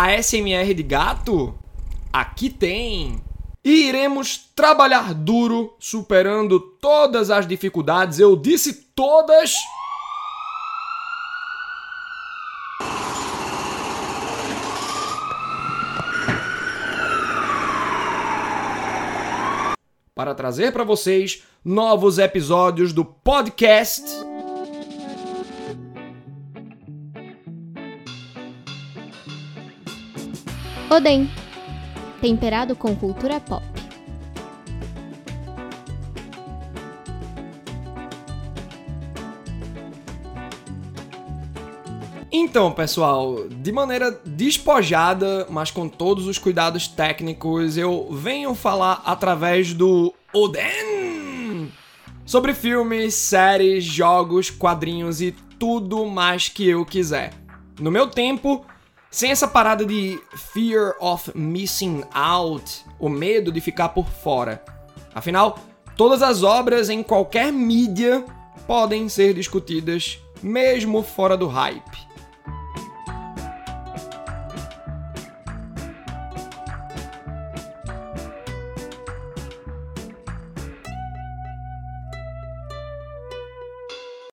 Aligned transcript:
ASMR 0.00 0.74
de 0.74 0.82
gato? 0.84 1.58
Aqui 2.12 2.48
tem! 2.48 3.20
E 3.64 3.88
iremos 3.88 4.48
trabalhar 4.54 5.12
duro, 5.12 5.74
superando 5.76 6.60
todas 6.60 7.32
as 7.32 7.48
dificuldades. 7.48 8.20
Eu 8.20 8.36
disse 8.36 8.74
todas! 8.94 9.56
Para 20.14 20.32
trazer 20.32 20.72
para 20.72 20.84
vocês 20.84 21.42
novos 21.64 22.18
episódios 22.18 22.92
do 22.92 23.04
podcast. 23.04 24.04
Oden, 30.90 31.28
temperado 32.18 32.74
com 32.74 32.96
cultura 32.96 33.38
pop. 33.38 33.62
Então, 42.32 42.72
pessoal, 42.72 43.46
de 43.50 43.70
maneira 43.70 44.18
despojada, 44.24 45.46
mas 45.50 45.70
com 45.70 45.90
todos 45.90 46.26
os 46.26 46.38
cuidados 46.38 46.88
técnicos, 46.88 47.76
eu 47.76 48.08
venho 48.10 48.54
falar 48.54 49.02
através 49.04 49.74
do 49.74 50.14
Oden 50.32 51.70
sobre 52.24 52.54
filmes, 52.54 53.12
séries, 53.12 53.84
jogos, 53.84 54.48
quadrinhos 54.48 55.20
e 55.20 55.32
tudo 55.58 56.06
mais 56.06 56.48
que 56.48 56.66
eu 56.66 56.86
quiser. 56.86 57.34
No 57.78 57.90
meu 57.90 58.06
tempo, 58.06 58.64
sem 59.10 59.30
essa 59.30 59.48
parada 59.48 59.84
de 59.84 60.20
fear 60.52 60.94
of 61.00 61.30
missing 61.34 62.04
out, 62.14 62.84
o 62.98 63.08
medo 63.08 63.50
de 63.50 63.60
ficar 63.60 63.90
por 63.90 64.06
fora. 64.06 64.62
Afinal, 65.14 65.58
todas 65.96 66.22
as 66.22 66.42
obras 66.42 66.88
em 66.90 67.02
qualquer 67.02 67.52
mídia 67.52 68.24
podem 68.66 69.08
ser 69.08 69.34
discutidas, 69.34 70.18
mesmo 70.42 71.02
fora 71.02 71.36
do 71.36 71.46
hype. 71.46 71.97